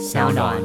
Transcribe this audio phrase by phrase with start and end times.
[0.00, 0.56] 小暖。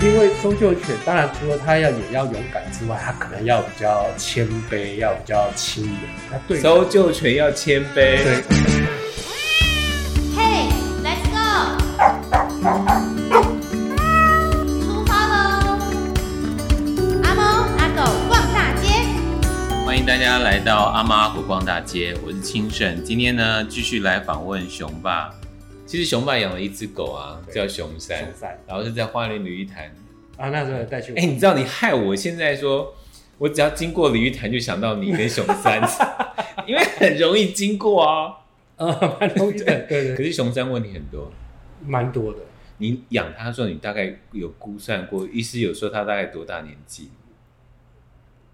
[0.00, 6.00] 因为搜救犬，当然除了它要也要勇敢之外，它可能要比较谦卑，要比较亲人。
[6.30, 7.94] 那对搜救犬要谦卑。
[7.94, 8.42] 对。
[10.36, 10.72] Hey,
[11.04, 11.38] let's go！
[14.80, 15.78] 出发喽！
[17.22, 17.42] 阿猫
[17.78, 18.88] 阿狗逛大街。
[19.84, 23.04] 欢迎大家来到阿猫阿狗逛大街，我是清盛。
[23.04, 25.30] 今天呢，继续来访问熊爸。
[25.86, 28.28] 其实熊爸养了一只狗啊，叫熊三，
[28.66, 29.84] 然后是在花莲鲤鱼潭
[30.36, 31.12] 啊，那时候带去。
[31.12, 32.92] 哎、欸，你知道你害我现在说，
[33.38, 35.80] 我只要经过鲤鱼潭就想到你跟熊三，
[36.66, 38.36] 因为很容易经过啊，
[38.76, 38.86] 啊，
[39.20, 40.16] 蛮容易的，对对，对。
[40.16, 41.30] 可是熊三问题很多，
[41.86, 42.40] 蛮多的。
[42.78, 45.26] 你养它的时候，你大概有估算过？
[45.32, 47.08] 医师有说它大概多大年纪？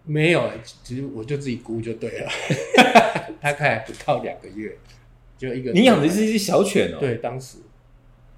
[0.05, 0.51] 没有，
[0.85, 2.31] 其实我就自己估就对了，
[3.41, 4.77] 大概不到两个月。
[5.43, 6.99] 就一个，你养的是一只小犬哦？
[7.01, 7.59] 对，当时，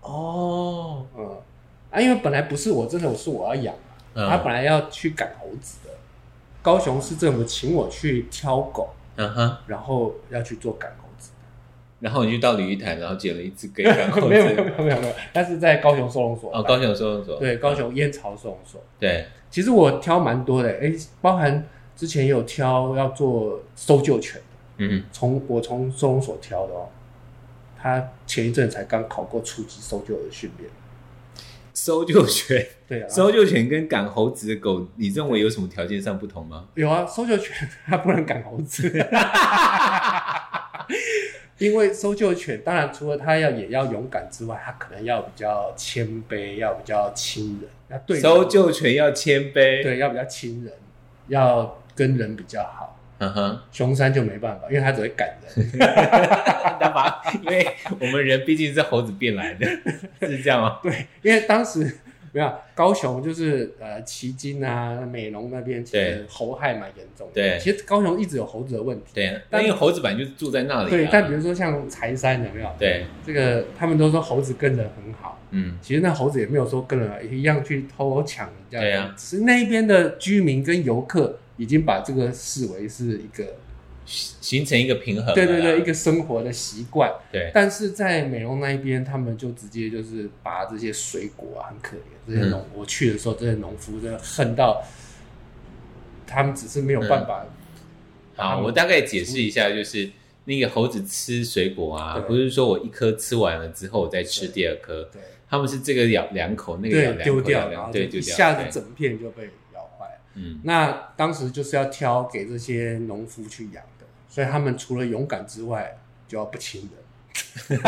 [0.00, 1.36] 哦，嗯，
[1.90, 3.74] 啊，因为本来不是我真的，我是我要养，
[4.14, 5.90] 嗯，他本来要去赶猴子的，
[6.62, 11.32] 高雄市政府请我去挑狗，嗯哼，然后要去做赶猴子，
[12.00, 24.40] 然后你就到鲤鱼潭，然后捡了一只给赶猴子， 没有没有没有没有没有，但是在高雄收容所，哦，高雄收容所，对，高雄燕巢收容所，对，其实我挑蛮多的，哎，包含之前有挑要做搜救犬。
[24.78, 26.88] 嗯，从我从收容所挑的哦，
[27.80, 30.70] 他前一阵才刚考过初级搜救的训练。
[31.76, 36.68] 搜救犬，对啊，搜救犬跟赶猴子的狗，你认为有什么条件上不同吗？
[36.74, 38.88] 有啊，搜救犬它不能赶猴子，
[41.58, 47.68] 因为搜救犬当然除了它要也要勇敢之外，它可能要比较谦卑，要比较亲人。
[47.88, 50.72] 那对，搜救犬要谦卑，对，要比较亲人，
[51.26, 52.93] 要跟人比较好。
[53.18, 55.68] 嗯哼，熊山就没办法，因为他只会赶人。
[56.80, 57.14] 干嘛？
[57.42, 57.66] 因为
[58.00, 59.66] 我们人毕竟是猴子变来的，
[60.28, 60.80] 是这样吗？
[60.82, 61.98] 对，因为当时
[62.32, 67.34] 没有高雄，就是呃旗津啊、美浓那边，其实猴害蛮严重的。
[67.34, 69.12] 对，其实高雄一直有猴子的问题。
[69.14, 70.90] 对，但因为猴子本来就住在那里、啊。
[70.90, 72.68] 对，但比如说像柴山有没有？
[72.78, 75.40] 对，这个他们都说猴子跟人很好。
[75.50, 78.80] 嗯，其实那猴子也没有说跟人一样去偷抢人家。
[78.80, 81.38] 对啊，只是那边的居民跟游客。
[81.56, 83.54] 已经把这个视为是一个
[84.06, 87.10] 形成一个平衡，对对对，一个生活的习惯。
[87.32, 92.00] 对，但是在美容那一边，他们就直接就是把这些水果啊，很可怜。
[92.26, 94.82] 这些农、嗯，我去的时候，这些农夫真的恨到，
[96.26, 97.46] 他们只是没有办法。
[97.46, 97.50] 嗯、
[98.36, 100.10] 好，我大概解释一下，就是
[100.44, 105.02] 那个猴子吃水果啊，不是说我一颗吃完了之后，我再吃第二颗。
[105.12, 109.48] 对，他们是这个咬两口，那个咬两口，丢掉，然后对，就一下子整片就被。
[110.34, 115.96] 嗯，那当时就是要挑给这些农夫去养的，所以他们除了勇敢之外，
[116.26, 117.00] 就要不亲人。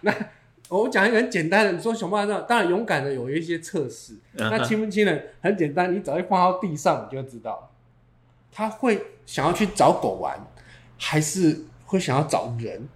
[0.00, 0.14] 那
[0.68, 7.70] 我讲一个很简单的，你说熊爸这当然勇敢的有一些测试，那亲不亲人很简单，你只要一放到地上，你就知道
[8.50, 10.38] 他会想要去找狗玩，
[10.98, 12.88] 还是会想要找人。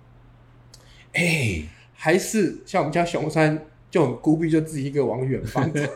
[1.13, 5.81] 哎、欸，还是像我们家熊三就很孤僻，就自己一个往远方走。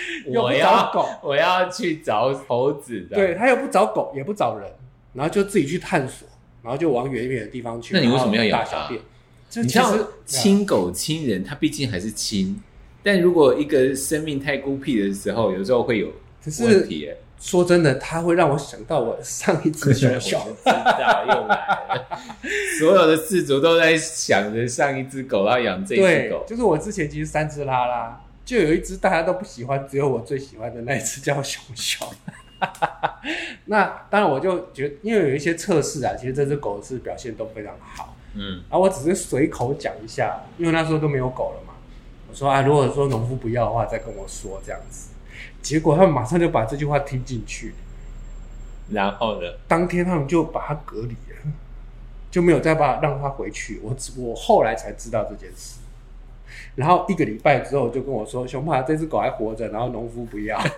[0.26, 3.16] 我要狗，我要去找猴子的。
[3.16, 4.70] 对，他又不找狗，也不找人，
[5.12, 6.28] 然后就自己去探索，
[6.62, 7.94] 然后就往远一点的地方去。
[7.94, 8.88] 那你为什么要养它？
[9.60, 12.60] 你像亲狗亲人，它毕竟还是亲。
[13.02, 16.08] 但如果一个生命太孤僻的时候，有时候会有
[16.60, 17.10] 问题。
[17.40, 22.08] 说真的，它会让我想到我上一只熊小 知道又来了。
[22.80, 28.20] 所有的饲主都在想着上一只狗要养这只狗，就是我之前其实三只拉拉。
[28.48, 32.08] 就有一只大家都不喜欢，只有我最喜欢的那一只叫熊熊。
[33.66, 38.16] 那当然我就觉得，因为有一些测试啊，其实这只狗是表现都非常好。
[38.32, 41.74] 嗯，啊，我只是随口讲一下，因为那时候都没有狗了嘛。
[42.30, 45.10] 我说啊，如果说农夫不要的话，再跟我说这样子。
[45.60, 47.74] 结果他们马上就把这句话听进去，
[48.88, 51.52] 然后呢，当天他们就把它隔离了，
[52.30, 53.78] 就没有再把让它回去。
[53.82, 55.80] 我我后来才知道这件事。
[56.78, 60.56] 然后一个礼拜之后就跟我说：“熊爸，这只狗还活着。”然后农夫不要。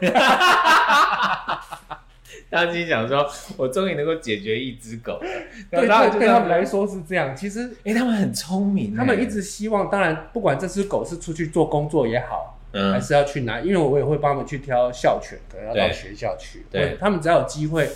[2.51, 5.29] 他心想说：“我终于能够解决一只狗了。
[5.71, 5.87] ”对，
[6.19, 7.37] 对他们来说是这样。
[7.37, 16.65] 其实，哎，他们很聪明，他们一直希望，当然，不管这只狗是出去做工作也好，嗯，还是要去哪，因为我也会帮他们去挑校犬，可能要到学校去。
[16.71, 17.87] 对，对他们只要有机会，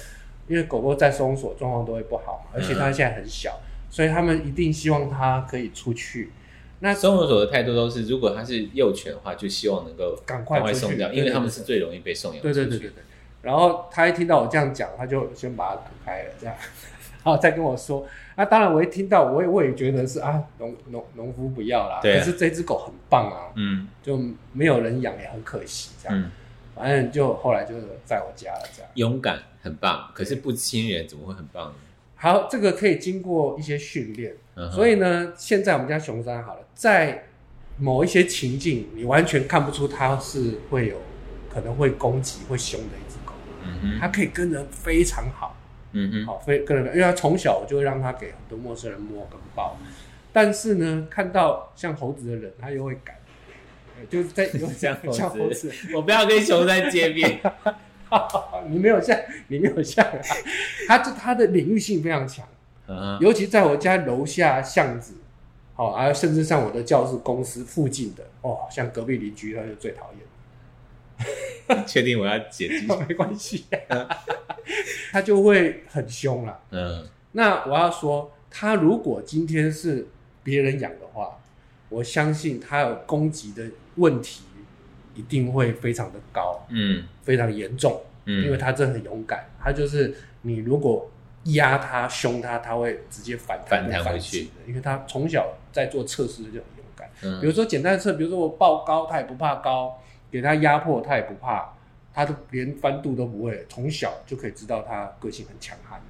[0.46, 6.30] 因为狗狗在收容所状况都会不好嘛，而且它现在很小，嗯，所以他们一定希望它可以出去。
[6.84, 12.42] 那收容所的态度都是，如果它是幼犬的话，就希望能够赶快送掉，因为他们是最容易被送养。
[12.42, 13.02] 对对对对对。
[13.40, 16.54] 然后他一听到我这样讲，他就先把它赶开了，这样。
[17.24, 18.06] 然后再跟我说。
[18.36, 22.00] 那当然，我一听到，我也我也觉得是啊，农农农夫不要啦。
[22.02, 22.18] 对。
[22.18, 24.20] 可是这只狗很棒啊，嗯，就
[24.52, 26.20] 没有人养也很可惜，这样。
[26.20, 26.30] 嗯。
[26.74, 28.90] 反正就后来就是在我家了，这样。
[28.96, 31.74] 勇敢很棒，可是不亲人怎么会很棒呢？
[32.24, 34.34] 好，这个可以经过一些训练。
[34.56, 34.72] 嗯。
[34.72, 37.26] 所以呢，现在我们家熊三好了，在
[37.76, 40.96] 某一些情境，你完全看不出它是会有
[41.52, 43.34] 可能会攻击、会凶的一只狗。
[44.00, 45.54] 它可以跟人非常好。
[45.92, 49.76] 嗯嗯，好，非跟人，因为它从小我就会让它给很多陌生人摸跟抱，
[50.32, 53.14] 但是呢，看到像猴子的人，它又会赶，
[54.10, 57.40] 就是在有像 像猴子，我不要跟熊三见面，
[58.68, 59.18] 你没有像，
[59.48, 60.18] 你没有像，啊
[60.88, 62.46] 他这他的领域性非常强，
[62.86, 65.14] 嗯，尤其在我家楼下巷子，
[65.74, 70.20] 好，还有甚至像我的教室公司附近的，哦，像隔壁邻居他就最讨厌。
[71.86, 72.86] 确定我要解释？
[73.08, 73.64] 没关系，
[75.12, 76.60] 他就会很凶了。
[76.70, 80.08] 嗯，那我要说，他如果今天是
[80.42, 81.38] 别人养的话，
[81.88, 83.64] 我相信他有攻击的
[83.94, 84.42] 问题
[85.14, 89.46] 一定会非常的高，嗯，非常严重，嗯，因为他真的很勇敢。
[89.62, 91.10] 他就是你如果
[91.44, 97.10] 压他、凶他，他会直接反反弹回去，因为他从小在做测试就很勇敢。
[97.22, 100.00] 嗯，比如说简单的测，比如说我抱高，他也不怕高。
[100.30, 101.72] 给他压迫，他也不怕，
[102.12, 106.00] 他都连翻肚都不会，从小就可以知道他个性很强悍。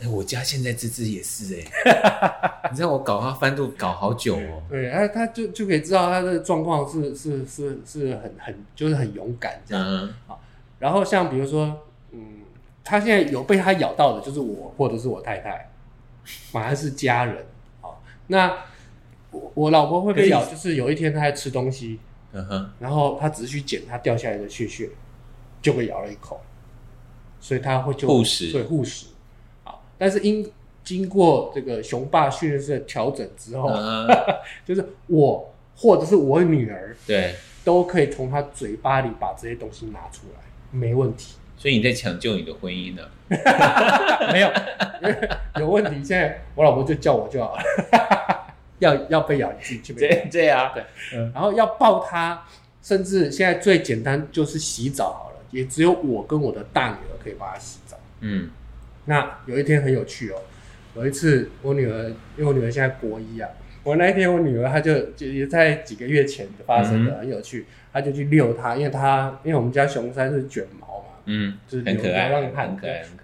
[0.00, 4.62] 哎、欸，我家现在这只也是哎、 欸，你知道我搞它翻肚搞好久哦。
[4.70, 10.08] 对，他他就就可以知道他的状况是是是是很很就是很勇敢这样。
[10.78, 11.76] 然后像比如说，
[12.12, 12.42] 嗯，
[12.84, 15.68] 他现在有被他咬到的，就是我或者是我太太，
[16.52, 17.44] 反而是家人。
[17.80, 18.56] 好，那
[19.32, 21.98] 我我老婆会被咬，就是有一天她在吃东西。
[22.30, 24.88] 嗯哼，然后她只是去捡他掉下来的屑屑，
[25.60, 26.40] 就被咬了一口，
[27.40, 29.06] 所以他会就护食，对护食。
[29.98, 30.50] 好，但是因
[30.84, 34.06] 经过这个雄霸训练师的调整之后，嗯、
[34.64, 37.34] 就是我或者是我女儿，对，
[37.64, 40.40] 都可以从他嘴巴里把这些东西拿出来，
[40.70, 41.34] 没问题。
[41.56, 43.02] 所以你在抢救你的婚姻呢？
[44.32, 44.50] 没有，
[45.60, 45.90] 有问题。
[46.04, 47.62] 现在我老婆就叫我就好了。
[48.78, 50.08] 要要被咬，你自己去被咬。
[50.08, 50.84] 对对啊，对，
[51.14, 52.46] 嗯，然后要抱他，
[52.80, 57.98] 甚至现在最简单就是洗澡好了，也只有我跟我的大女儿可以帮她洗澡。
[58.20, 58.48] 嗯，
[59.08, 60.36] 那有一天很有趣哦，
[60.94, 63.48] 有一次我女儿，因为我女儿现在国一啊，
[63.82, 72.28] 我那一天我女儿她就就也在几个月前发生的，很有趣，她就去遛它，因为她因为我们家熊三是卷毛嘛，嗯，就是很可爱，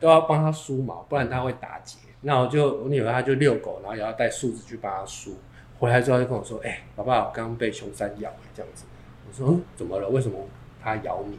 [0.00, 1.98] 都要帮它梳毛，不然它会打结。
[2.22, 5.36] 那我就我女儿她就遛狗，然后也要带梳子去帮它梳。
[5.78, 8.86] 回来之后就跟我说：“哎、欸，宝宝，我刚刚被熊三咬了，这样子。”
[9.28, 10.08] 我说：“嗯，怎么了？
[10.08, 10.38] 为什么
[10.82, 11.38] 它咬你？”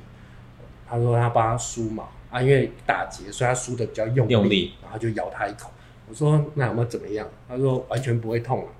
[0.89, 5.71] 他说：“他帮他梳毛啊，因为打结，所以他梳的比较用力，用力，然后就咬他一口。”
[6.07, 8.71] 我说：“那有没有怎么样？”他说：“完全不会痛啊。”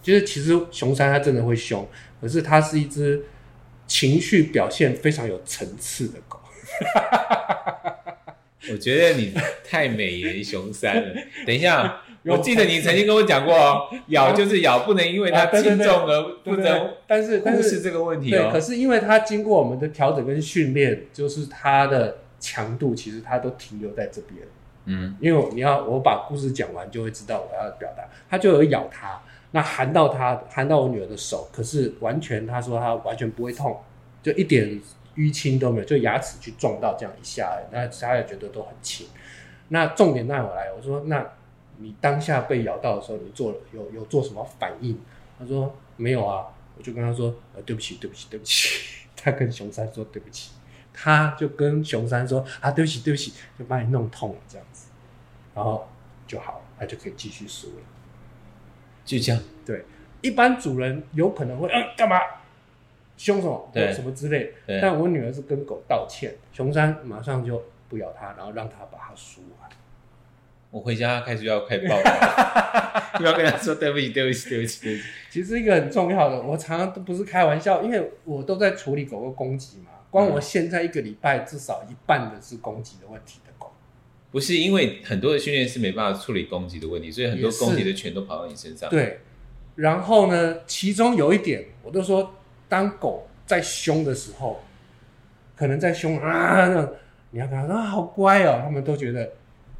[0.00, 1.86] 就是其实熊三它真的会凶，
[2.20, 3.24] 可是它是一只
[3.86, 6.38] 情绪表现非常有层次的狗。
[8.70, 9.34] 我觉得你
[9.64, 11.14] 太美颜熊三了。
[11.44, 16.90] 等一下，我记得你曾经跟我讲过哦， 咬就是咬，不能因为它轻重而不能。
[17.06, 18.50] 但是忽视这个问题哦。
[18.52, 24.40] 可是因为它经过我们的调整跟训练，就是它的强度其实它都停留在这边。
[24.86, 28.02] 嗯，因为你要我把故事讲完，就会知道我要表达。
[28.28, 29.20] 它就有咬它，
[29.52, 33.78] 那含到它，含到我女儿的手，可是完全他说他完全不会痛，
[34.22, 34.80] 就一点。
[35.16, 39.04] 淤青都没有，就牙齿去撞到这样一下，那他也觉得都很轻。
[39.70, 41.26] 那重点那我来，我说，那
[41.78, 44.98] 你当下被咬到的时候，你做了有有做什么反应？
[45.38, 49.06] 他说没有啊，我就跟他说，呃，对不起，对不起，对不起。
[49.16, 50.52] 他跟熊三说对不起，
[50.92, 54.90] 他就跟熊三说啊，对不起，对不起，就把你弄痛了这样子，
[55.54, 55.88] 然后
[56.26, 57.82] 就好了，他就可以继续梳了。
[59.04, 59.84] 就这样，对，
[60.20, 62.16] 一般主人有可能会，嗯，干嘛？
[63.16, 63.70] 凶什么？
[63.72, 64.52] 对，什么之类。
[64.80, 69.68] 但我女儿是跟狗道歉，熊三马上就不咬它，然后让它把它梳完。
[70.70, 75.08] 我回家开始要开抱了， 要跟他说对不起，对不起，对不起，对不起。
[75.30, 79.92] 其实一个很重要的，我常常都不是开玩笑，因为我都在处理狗狗攻击嘛。
[80.10, 83.72] 光我现在一个礼拜至少一半的是攻击的问题的狗。
[84.30, 88.88] 不是因为很多的训练是没办法处理攻击的问题，所以很多攻击的全都跑到你身上。
[88.90, 89.20] 对。
[89.76, 92.34] 然后呢，其中有一点，我都说。
[92.70, 94.62] 当狗在凶的时候，
[95.56, 96.86] 可能在凶啊，那
[97.30, 99.32] 你要跟他说啊，好乖哦，他们都觉得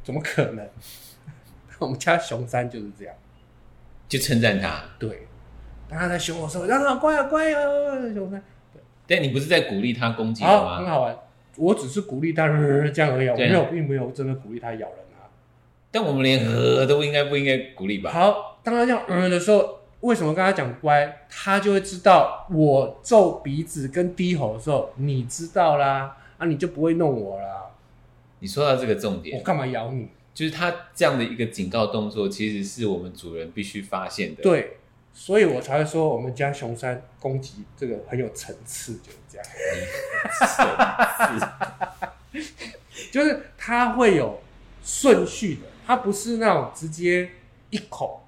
[0.08, 0.66] 怎么可能？
[1.80, 3.14] 我们家熊三就是这样，
[4.08, 4.82] 就称赞他。
[4.98, 5.28] 对，
[5.86, 7.60] 当他在凶的时候，让他好乖啊，乖啊，
[8.14, 8.42] 熊三。
[8.72, 10.78] 对，但你不是在鼓励他攻击吗？
[10.78, 11.14] 很好玩。
[11.58, 12.46] 我只是鼓励他
[12.90, 15.28] 这样而已，我没有，并没有真的鼓励他咬人啊。
[15.90, 18.10] 但我们连呃都应该不应该鼓励吧？
[18.10, 27.66] 好，当他这样呃的时候，为什么跟他讲乖，他就会知道我皱鼻子跟低吼的时候，你知道啦，啊，你就不会弄我啦。
[28.40, 30.08] 你说到这个重点，我干嘛咬你？
[30.34, 34.42] 就是它这样的一个警告动作，其实是我们主人必须发现的。
[34.42, 34.76] 对，
[35.12, 39.46] 所以我才会说我们家熊山攻击这个很有层次，就是这样。
[40.56, 41.40] 层
[42.32, 42.46] 次，
[43.10, 44.40] 就是它会有
[44.84, 45.62] 顺序的。
[45.84, 47.28] 它不是那种直接
[47.70, 48.24] 一口，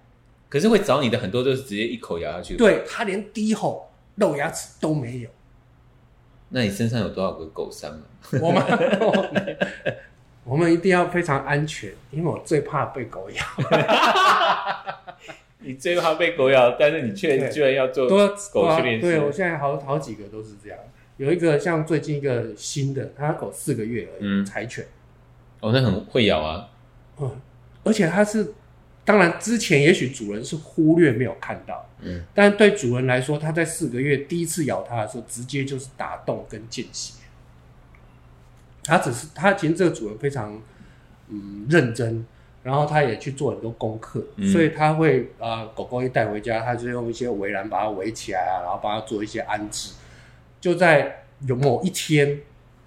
[0.48, 2.56] 可是会找你的很多都是直接一口咬下去。
[2.56, 5.30] 对，它连低吼露牙齿都没有。
[6.50, 8.02] 那你身上有多少个狗伤啊？
[8.40, 8.62] 我们
[9.00, 9.56] 我们，
[10.44, 13.42] 我们一定要非常安全，因为我最怕被狗咬。
[15.62, 19.02] 你最怕被狗咬，但是你却居然要做狗训练师。
[19.02, 20.78] 对，我现在好好几个都是这样。
[21.18, 24.84] 有一个像最近一个新的，它狗四个月而已，嗯，柴犬。
[25.60, 26.68] 哦，那很会咬啊。
[27.20, 27.30] 嗯。
[27.84, 28.54] 而且它是，
[29.10, 37.14] 当然之前也许主人是忽略没有看到，嗯，但对主人来说，他在四个月第一次咬它的时候，直接就是打洞跟见血。
[38.84, 40.62] 他只是他其实这个主人非常
[41.28, 42.24] 嗯认真，
[42.62, 49.94] 然后他也去做很多功课，嗯、所以他会啊、呃、狗狗一带回家，他就用一些围栏把它围起来啊，然后帮它做一些安置。
[50.60, 52.40] 就在有某一天。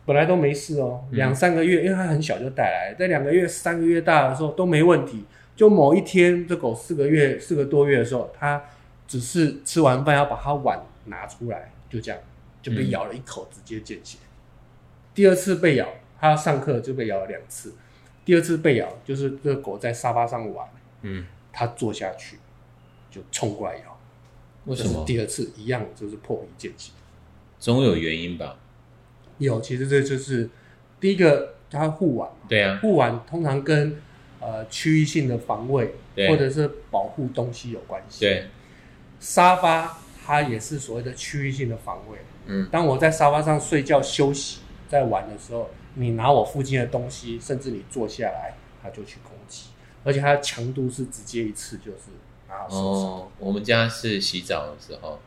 [0.06, 5.24] 本来都没事哦，两三个月，嗯、因为它很小就带来，在两个月、三个月大的时候都没问题。
[5.56, 8.64] 就某一天，这狗四个月、四个多月的时候，它
[9.08, 12.20] 只是吃完饭要把它碗拿出来，就这样
[12.62, 14.18] 就被咬了一口，直接见血。
[14.22, 14.30] 嗯、
[15.14, 15.88] 第二次被咬，
[16.20, 17.74] 它要上课就被咬了两次。
[18.26, 20.68] 第二次被咬，就是这个狗在沙发上玩，
[21.02, 22.40] 嗯，它坐下去
[23.12, 24.00] 就冲过来咬。
[24.66, 25.04] 为什么？
[25.06, 26.94] 第二次一样就是破皮见血，
[27.60, 28.58] 总有原因吧。
[29.38, 30.50] 有，其实这就是
[31.02, 32.38] 第一个，它护腕嘛。
[32.48, 34.02] 对啊，护腕通常跟
[34.44, 35.96] 呃区域性的防卫
[36.28, 38.20] 或者是保护东西有关系。
[38.26, 38.48] 对，
[39.20, 42.18] 沙发它也是所谓的区域性的防卫。
[42.46, 44.60] 嗯，当我在沙发上睡觉休息，
[44.90, 49.70] 在玩的时候，你拿我附近的东西，甚至你坐下来，它就去攻击，
[50.04, 52.12] 而且它的强度是直接一次就是
[52.50, 52.76] 拿手。
[52.76, 55.20] 哦，我们家是洗澡的时候，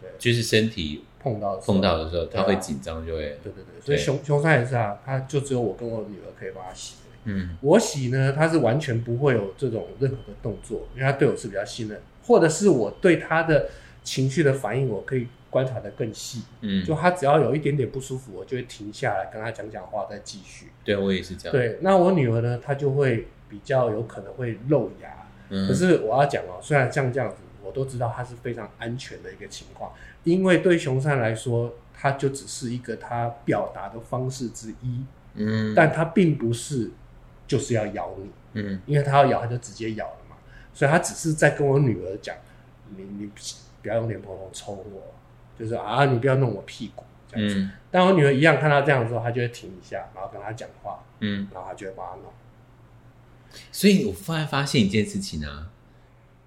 [0.00, 1.04] 对，就是身体。
[1.20, 6.94] 碰到碰到的时候，他会紧张，就会对对对，所以熊熊山也是啊，他就只有我跟我女儿可以帮他洗。
[7.28, 13.68] 嗯，我洗呢，他是完全不会有这种任何的动作，因为他对我是比较信任，或者是我对他的
[14.02, 16.42] 情绪的反应，我可以观察的更细。
[16.62, 20.68] 嗯，就他只要有一点点不舒服，我就会停下来跟他讲讲话，再继续。
[20.84, 21.52] 对，我也是这样。
[21.52, 25.08] 对，那我女儿呢，她就会比较有可能会露牙。
[25.50, 27.36] 嗯，可是我要讲哦，虽然像这样子。
[27.60, 29.92] 我都知道它是非常安全的一个情况，
[30.24, 35.04] 因为对熊山来说，它就只是一个它表达的方式之一，
[35.34, 36.90] 嗯，但它并不是
[37.48, 40.36] 就是要咬你，嗯，因为他要咬，他就直接咬了嘛，
[40.72, 42.36] 所以他只是在跟我女儿讲，
[42.96, 43.26] 你你
[43.82, 45.14] 不要用脸盆头抽我，
[45.58, 47.56] 就是啊，你不要弄我屁股这样子。
[47.56, 52.32] 嗯，但我女儿一样看到这样的时候，她就会停一下，然后跟他讲话，嗯，然后她就会帮他弄。
[53.72, 55.70] 所以我突然发现一件事情啊。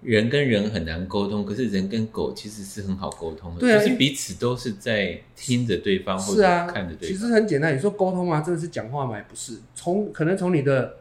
[0.02, 7.08] 人跟人很难沟通，可是人跟狗其实是很好沟通的，对啊，就是彼此都是在听着对方或者看着对方。
[7.08, 8.40] 其实很简单，你说沟通吗？
[8.40, 9.16] 真的是讲话吗？
[9.28, 10.96] 不是，从可能从你的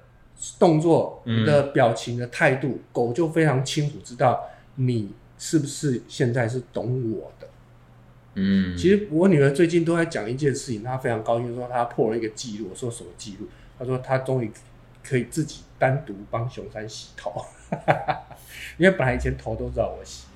[0.59, 4.43] 动作、你的表情的态度，嗯、狗就非常清楚知道
[4.75, 7.47] 你是不是现在是懂我的。
[8.35, 12.67] 嗯，其实我女儿最近都在讲一件事情，她非常高兴，说她破了一个记录。
[12.69, 13.47] 我说什么记录？
[13.79, 14.51] 她说她终于
[15.03, 17.43] 可以自己单独帮熊山洗头。
[18.77, 20.27] 因为本来以前头都知道我洗，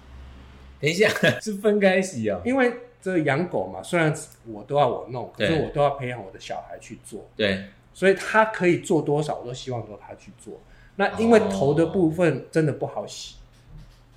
[0.79, 1.07] 等一下
[1.39, 2.41] 是分开洗啊、哦。
[2.43, 4.11] 因为这养狗嘛，虽然
[4.47, 7.29] 我都要我弄，可是我都要培养我的小孩去做。
[7.35, 10.59] 对，所以他可以做多少，我都希望说他去做。
[10.95, 13.35] 那因为头的部分真的不好洗，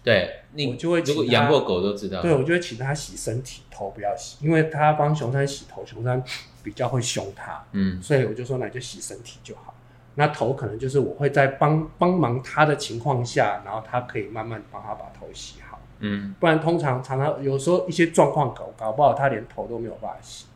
[0.02, 6.22] 对，我就会如果养过狗都知道，对，我就会请他洗身体，头不要洗，因为他帮熊山洗头，熊山
[6.62, 9.74] 比较会凶他，嗯，所以我就说那你就洗身体就好。
[10.18, 20.46] 那头可能就是我会在帮帮忙他的情况下，然后他可以慢慢帮他把头洗好，嗯，不然通常常常有时候一些状况搞搞不好，他连头都没有办法洗。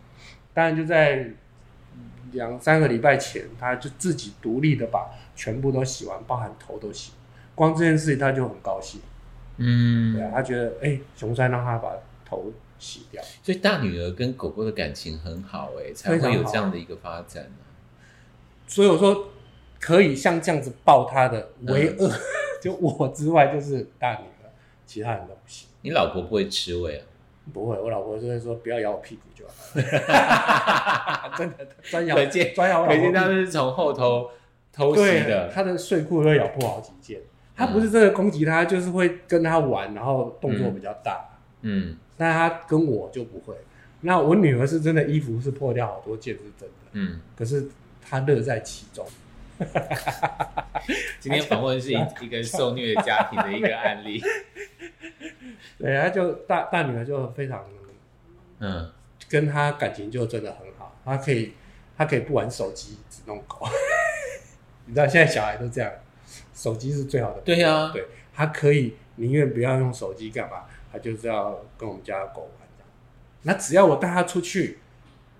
[0.52, 1.30] 当然就在
[2.32, 7.12] 两三个礼拜前，他就自己独立的把全部都洗完，包含头都洗，
[7.54, 9.00] 光这件事情他就很高兴，
[9.58, 11.92] 嗯，对啊，他觉得哎、欸，熊山让他把
[12.28, 17.46] 头洗掉，所以大女儿跟狗狗的感情很好，哎，才会有这样的一个发展。
[18.66, 19.28] 所以我说。
[19.82, 22.20] 可以像这样子抱他的唯二，嗯、
[22.62, 24.46] 就我之外就是大女儿，
[24.86, 25.68] 其他人都不行。
[25.80, 27.02] 你老婆不会吃味啊？
[27.52, 31.34] 不会，我老婆就会说不要咬我屁股就好了。
[31.36, 32.14] 真的专咬，
[32.54, 32.86] 专咬我。
[32.86, 34.30] 可见他们是从后头
[34.72, 37.20] 偷袭的，他的睡裤都咬破好几件。
[37.56, 41.28] 他不是真的攻击他，就是会跟他玩，然后动作比较大。
[41.62, 43.56] 嗯，但他跟我就不会。
[44.02, 46.74] 那我女儿是真的衣服是破掉好多件，是真的。
[46.92, 47.66] 嗯，可是
[48.00, 49.04] 她乐在其中。
[51.20, 54.22] 今天访问是一一个受虐家庭的一个案例。
[55.78, 57.64] 对，他就大大女儿就非常，
[58.58, 58.90] 嗯，
[59.28, 60.96] 跟他感情就真的很好。
[61.04, 61.54] 他可以，
[61.96, 63.66] 他可以不玩手机，只弄狗。
[64.86, 65.90] 你知道现在小孩都这样，
[66.54, 67.40] 手机是最好的。
[67.40, 72.50] 对呀、啊，对，他可以宁愿不要用手机干嘛，他就是要跟我们家狗玩。
[73.44, 74.78] 那只要我带他出去，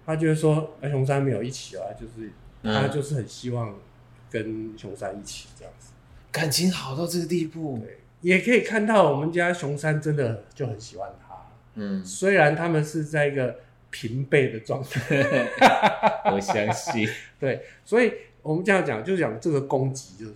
[0.05, 2.33] 他就会说：“哎，熊山没有一起啊，就是
[2.64, 3.73] 他就是很希望
[4.33, 5.93] 跟熊山一起这样子，
[6.33, 11.37] 感情好到这个地步。”对，也可以看到我们家熊山真的就很喜欢他。
[11.75, 13.61] 嗯，虽然他们是在一个
[13.91, 15.51] 平辈的状态，
[16.33, 17.09] 我相信。
[17.39, 20.35] 对，所以我们这样讲，就讲这个攻击，就是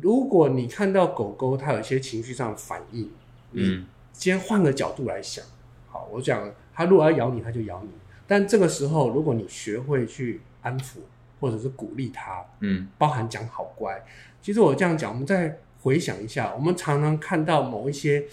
[0.00, 3.10] 如果你看到狗狗它有一些情绪上的反应，
[3.52, 5.44] 嗯，先换个角度来想。
[5.88, 6.52] 好，我讲。
[6.74, 7.90] 它如果要咬你，它就咬你。
[8.24, 10.98] 但这个时候，如果你学会去安抚
[11.40, 14.02] 或者是鼓励他，嗯，包含讲好乖。
[14.40, 18.24] 其实我这样讲，我们再回想一下，我们常常看到某一些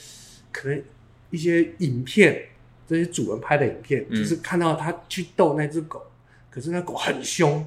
[0.52, 0.84] 可能
[1.30, 2.46] 一些影片，
[2.88, 6.02] 这些主人拍的影片，嗯、就是看到他去逗那只狗，
[6.50, 7.66] 可是那狗很凶，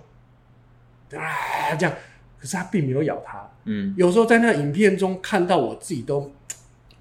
[1.15, 1.95] 啊，这样，
[2.39, 3.49] 可是他并没有咬他。
[3.65, 6.33] 嗯，有时候在那影片中看到，我自己都。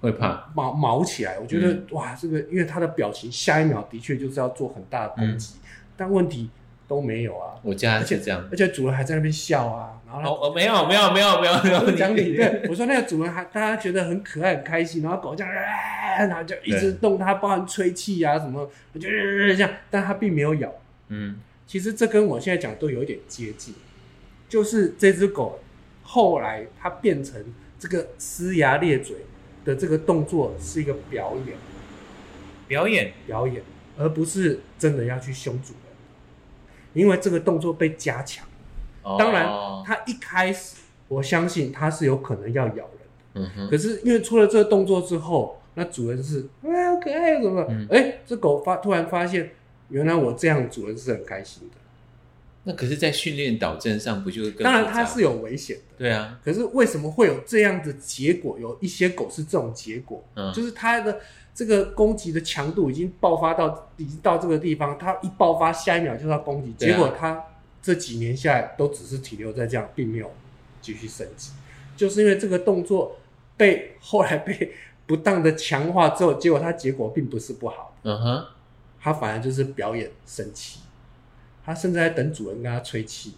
[0.00, 6.48] 会怕毛毛起来，我觉得、嗯、哇，这个因为他的表情，下一秒的确就是要做很大的攻击，嗯、但问题
[6.88, 7.54] 都没有啊。
[7.62, 12.34] 我家而且这样，而且主人还在那边笑啊，然后哦，没有没有没有没有没有讲理。
[12.34, 20.72] 对， 我说那个主人还大家觉得很可爱很开心，然后狗这样，然后就一直动它，包含吹气啊什么，我就这样，但它并没有咬。
[21.08, 23.74] 嗯，其实这跟我现在讲都有一点接近，
[24.48, 25.60] 就是这只狗
[26.02, 27.44] 后来它变成
[27.78, 29.14] 这个呲牙咧嘴。
[29.64, 31.54] 的这个动作是一个表演，
[32.66, 33.12] 表演。
[33.26, 33.62] 表演，
[33.98, 35.87] 而不是真的要去凶主人，
[36.98, 38.44] 因为这个动作被加强。
[39.02, 39.46] 哦、当然，
[39.86, 43.70] 他一开始我相信他是有可能要咬人的，嗯哼。
[43.70, 47.62] 可是因为出了这个动作之后，那主人是哎好可爱怎么？
[47.90, 49.52] 哎、嗯，这狗发突然发现，
[49.88, 51.76] 原来我这样主人是很开心的。
[52.68, 54.56] 那可是，在训练导正上不就更？
[54.62, 55.82] 当然，它是有危险的。
[55.96, 56.38] 对啊。
[56.44, 58.58] 可是为什么会有这样的结果？
[58.58, 61.18] 有一些狗是这种结果，嗯，就是它的
[61.54, 66.70] 这个攻击的强度已经爆发到，已经到这个地方，它一爆发，下一秒就要攻击。
[66.74, 67.42] 结果它
[67.80, 70.30] 这几年下来都只是停留在这样，并没有
[70.82, 71.52] 继续升级，
[71.96, 73.18] 就是因为这个动作
[73.56, 74.74] 被后来被
[75.06, 77.96] 不当的强化之后，结果它结果并不是不好。
[78.02, 78.44] 嗯哼，
[79.00, 80.80] 它反而就是表演生气。
[81.68, 83.34] 他甚至在等主人跟他吹气，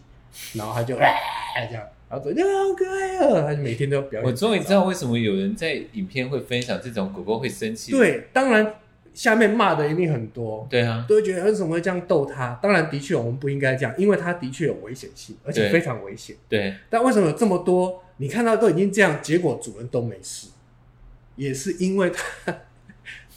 [0.54, 4.24] 然后他就 哎这样，然后说你好可爱哦，他就每天都要表演。
[4.24, 7.90] 我终于知道为什么有人在影片会分享这种狗狗会生气。
[7.90, 8.74] 对，当然
[9.12, 10.64] 下面骂的一定很多。
[10.70, 12.56] 对啊，都会觉得为什么会这样逗他？
[12.62, 16.36] 当然，的确我们不应该这样，因为他的确有危险性，而且非常危险。
[16.48, 16.72] 对。
[16.88, 18.00] 但为什么有这么多？
[18.18, 20.50] 你看到都已经这样，结果主人都没事，
[21.34, 22.56] 也是因为他。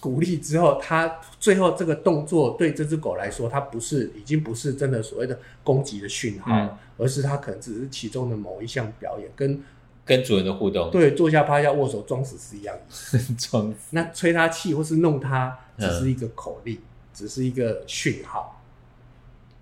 [0.03, 9.63] 鼓励之后，他最后这个动作对这只狗来说，它不是已经不是真的所谓的攻击的讯号，嗯，而是它可能只是其中的某一项表演，跟
[10.03, 13.77] 跟主人的互动，对，坐下趴下握手装死是一样的， 装死。
[13.91, 18.61] 那吹它气或是弄它，只是一个口令，嗯，只是一个讯号。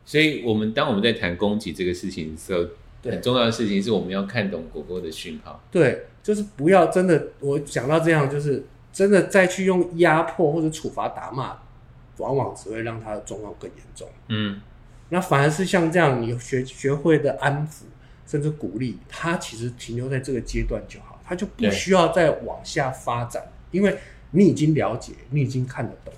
[0.03, 2.67] 所以，我们当我们在谈攻击这个事情的时候，
[3.11, 5.63] 很重要的事情是我们要看懂狗狗的讯号。
[5.69, 8.65] 对，就是不要真的，我讲到这样就是。
[8.93, 11.57] 真的再去用压迫或者处罚打骂，
[12.17, 14.07] 往往只会让他的状况更严重。
[14.27, 14.59] 嗯，
[15.09, 17.83] 那反而是像这样，你学学会的安抚，
[18.25, 23.97] 甚至鼓励，他其实停留在这个阶段就好，他就不需要再往下发展，因为
[24.31, 26.13] 你已经了解，你已经看得懂。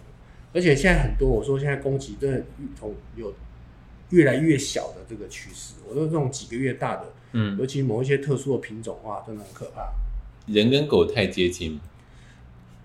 [0.53, 2.43] 而且现在很多，我说现在攻击真的
[2.79, 3.33] 从有
[4.09, 9.91] 越来越小的这个趋势，我说这种几个月大的，嗯，尤其某一些特殊的品种，哇，真的很可怕。
[10.47, 11.79] 人跟狗太接近。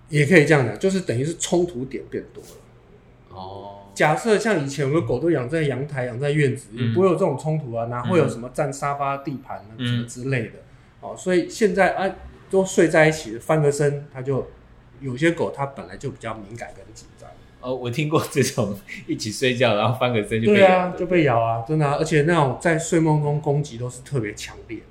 [0.09, 2.49] 也可以这样讲，就是等于是冲突点变多了。
[3.29, 10.53] 哦，假设像以前我们狗都养在阳台、养在院子，也不会有这种冲突啊，哪会有什么占沙发、地盘什么之类的？
[10.99, 12.15] 哦，所以现在啊，
[12.49, 14.47] 都睡在一起，翻个身，它就
[14.99, 17.29] 有些狗它本来就比较敏感跟紧张。
[17.61, 24.83] 哦，我听过这种一起睡觉，然后翻个身就被对啊，就被咬啊，真的啊，而且那种在睡梦中攻击都是特别强烈的。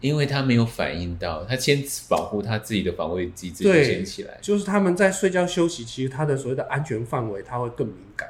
[0.00, 8.28] 因为他没有反应到，他先保护他自己的防卫机制就先起来，就是他们在睡觉休息，其实他的所谓的安全范围他会更敏感。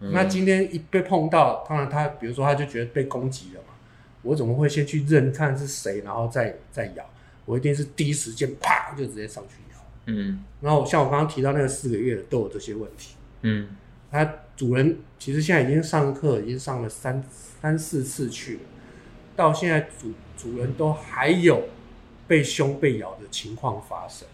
[0.00, 0.12] 嗯。
[0.12, 3.74] 那今天一被碰到，当然他比如说他就觉得被攻击了嘛，
[4.22, 7.04] 我怎么会先去认看是谁，然后再再咬？
[7.44, 9.78] 我一定是第一时间啪就直接上去咬。
[10.06, 13.16] 嗯，然后像我刚刚提到那个四个月的都有这些问题。
[13.42, 13.68] 嗯，
[14.10, 14.24] 他
[14.56, 17.22] 主人其实现在已经上课，已经上了三
[17.60, 18.60] 三四次去了，
[19.36, 21.64] 到现在主主人都还有
[22.26, 24.26] 被凶被咬的情况发生。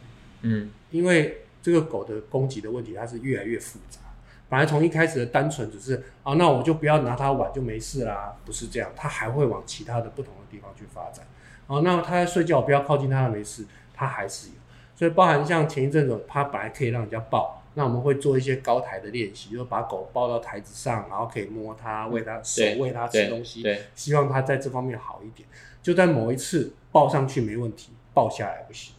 [0.43, 4.01] 嗯，因为这个狗的攻击的问题，它是越来越复杂。
[4.49, 11.25] 本来从一开始的单纯只是啊，那我就不要拿它玩就没事啦，不是这样，它还会往其他的不同的地方去发展。
[11.67, 14.55] 哦，那它在睡觉，我不要靠近它的没事，它还是有。
[14.97, 25.49] 所以包含像前一阵子，它本来可以让人家抱，那我们会做一些高台的练习，就把狗抱到台子上，然后可以摸它、喂它、手喂它吃东西，对，希望它在这方面好一点。
[25.83, 28.95] 就在某一次抱上去没问题，抱下来不行。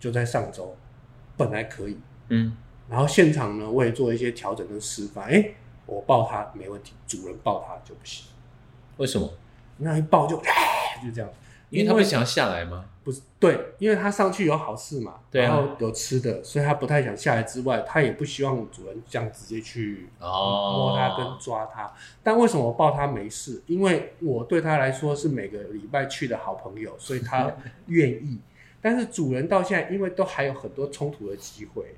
[0.00, 0.76] 就在上周，
[1.36, 2.56] 本来可以，嗯。
[2.88, 5.24] 然后现场呢，我也做一些调整跟示范。
[5.26, 5.50] 哎，
[5.86, 8.26] 我抱它没问题，主人抱它就不行。
[8.98, 9.30] 为什么？
[9.78, 11.30] 那一抱就，就这样。
[11.70, 12.84] 因为他会想要下来吗？
[13.04, 17.42] 不是，对，因为他上去有好事嘛，对啊，然后有吃的，所以他不太想下来。
[17.42, 21.84] 之外，他也不希望主人这样直接去摸它跟抓它。
[21.84, 21.92] 哦。
[22.22, 23.62] 但为什么我抱它没事？
[23.66, 27.52] 因为我对他来说是每个礼拜去的好朋友，所以他
[27.88, 28.40] 愿意。
[28.80, 31.94] 但是主人到现在，因为都还有很多冲突的机会。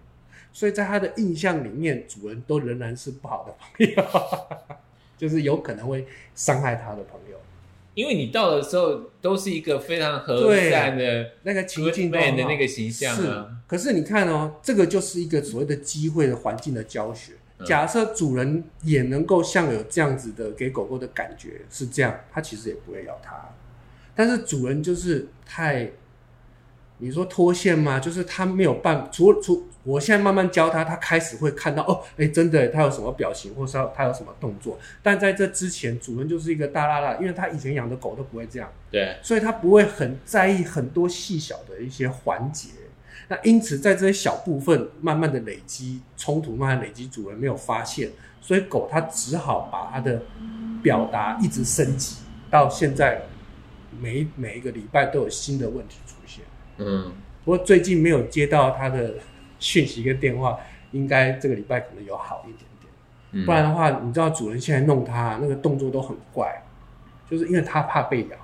[0.52, 4.04] 所以在他的印象里面，主人都仍然是不好的朋友，
[5.16, 7.38] 就是有可能会伤害他的朋友。
[7.96, 13.16] 因为你到的时候都是一个非常和善的那个情境的那个形象啊。
[13.16, 17.32] 是，可是你看哦，这个就是一个所谓的机会的环境的教学。
[17.64, 23.34] 假设主人也能够像有这样子的给狗狗的感觉是这样，它其实也不会咬它。
[24.14, 25.90] 但是主人就是太。
[26.98, 28.00] 你说脱线吗？
[28.00, 34.78] 就是他没有办，除除我现在慢慢教他，他开始会看到哦，哎、欸，真的，他有什么表情，或是他有什么动作。
[35.02, 42.70] 但在这之前，主人就是一个大拉拉，因为他以前养的狗都不会这样，对，所以他不会很在意很多细小的一些环节。
[43.28, 48.08] 那因此，在这些小部分慢慢的累积冲突，慢慢累积，主人没有发现，
[48.40, 50.22] 所以狗它只好把它的
[50.82, 52.16] 表达一直升级，
[52.50, 53.20] 到现在
[54.00, 55.98] 每每一个礼拜都有新的问题。
[56.78, 57.12] 嗯，
[57.44, 59.14] 不过最近没有接到他的
[59.58, 60.58] 讯息跟电话，
[60.92, 62.92] 应该这个礼拜可能有好一点点。
[63.32, 66.62] 嗯，不然的话，你知道主人现在弄他那个动作都很怪，
[67.30, 68.36] 就是因为他怕被咬。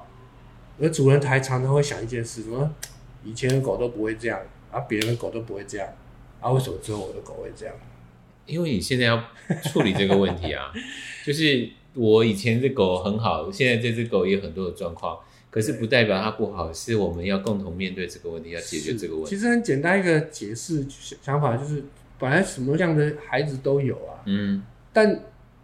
[0.81, 2.75] 而主人还常常会想一件事：什么
[3.23, 4.41] 以前的狗都不会这样，
[4.71, 5.87] 啊，别人的狗都不会这样，
[6.41, 7.75] 啊，为什么只有我的狗会这样？
[8.47, 9.23] 因为你现在要
[9.63, 10.73] 处理这个问题啊，
[11.25, 15.17] 就是我以前这狗很好，现在这只狗也有很多的状况。
[15.53, 19.29] 可是不代表它不好，是我们要共同面对这个问题，要解决这个问题。
[19.29, 20.87] 其实很简单一个解释
[21.21, 21.85] 想法就是，
[22.19, 24.25] 本来什么样的孩子都有啊。
[24.25, 24.63] 嗯。
[24.95, 25.21] 但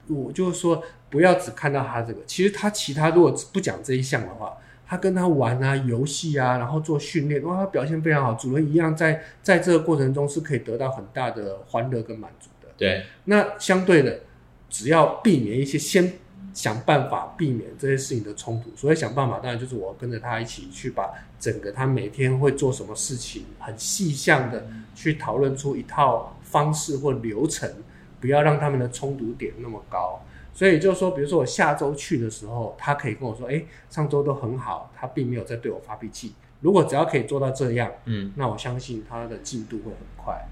[0.08, 12.68] 我就是说，不要只看到他这个，其实他其他如果不讲这一项的话，他跟他玩啊、游戏啊，然后做训练，哇，他表现非常好，主人一样在在这个过程中是可以得到很大的欢乐跟满足的。
[12.76, 13.06] 对。
[13.24, 14.20] 那相对的，
[14.68, 16.12] 只要避免一些先。
[16.54, 27.70] 想办法避免这些事情的冲突，所以想办法当然就是我跟着他一起去把整个他每天会做什么事情很细项的去讨论出一套方式或流程，
[28.20, 30.20] 不要让他们的冲突点那么高。
[30.52, 40.44] 所以就是说，比如说我下周去的时候，他可以跟我说：“诶，上周都很好，他并没有在对我发脾气。”如果只要可以做到这样，嗯，那我相信他的进度会很快。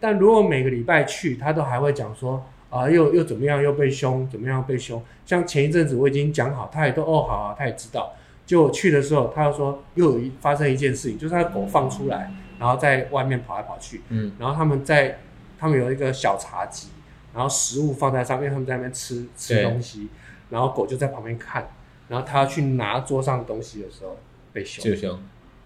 [0.00, 2.42] 但如果每个礼拜去，他都还会讲说。
[2.70, 3.62] 啊，又又怎么样？
[3.62, 5.02] 又被凶，怎么样被凶？
[5.26, 8.14] 像前一阵子我已经讲好，他也都哦好啊，他也知道。
[8.46, 14.02] 就去的时候，他又说又有一发生一件事情，就是他的狗放出来，然后在外面跑来跑去。
[14.08, 15.18] 嗯，然后他们在
[15.58, 16.88] 他们有一个小茶几，
[17.32, 20.08] 然后食物放在上面，他们在那边吃吃东西，
[20.48, 21.68] 然后狗就在旁边看。
[22.08, 24.16] 然后他要去拿桌上的东西的时候
[24.52, 25.16] 被凶，就凶。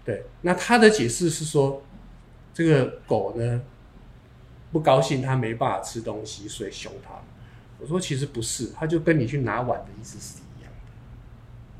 [0.03, 1.81] 对，那他的解释是说，
[2.53, 3.61] 这个狗呢，
[4.75, 7.11] 不高兴，他没办法吃东西，所以凶他。
[7.79, 10.91] 我说其实不是，他就跟你去拿碗的意思是一样的。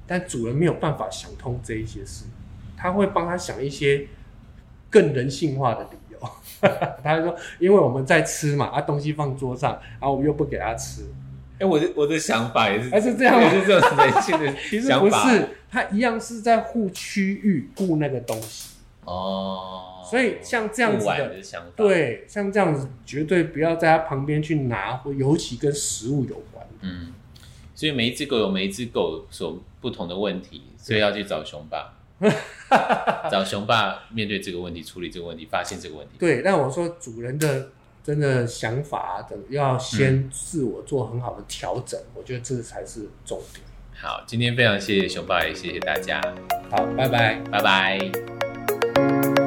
[0.08, 2.23] 但主人没有办法想通这一些事，
[2.77, 4.08] 他会帮他想一些
[4.89, 6.17] 更人性化的理由。
[7.03, 11.01] 他就说，因为我们在吃嘛，啊东西放桌上，然后我们又不给他吃。
[11.55, 14.60] 哎、欸，我的我的想法也是，还是这样，也是这种人性的想法。
[14.69, 18.69] 其实不是，他一样是在护区域，护那个东西。
[19.03, 19.91] 哦。
[20.10, 26.65] 所以像这样子的，的想法，对，像这样子绝对不要在他旁边去拿，或尤其跟食物有关。
[26.82, 27.13] 嗯，
[27.74, 31.94] 所以每一只狗有每一只狗所不同的问题，所以要去找熊爸，
[33.32, 36.13] 找熊爸面对这个问题，处理这个问题，发现这个问题。
[36.20, 37.70] 对，但我说主人的
[38.04, 43.65] 真的想法等要先自我做很好的调整，嗯，我觉得这才是重点。
[43.98, 46.22] 好，今天非常谢谢熊爸，也谢谢大家。
[46.70, 49.44] 好，拜拜，拜拜。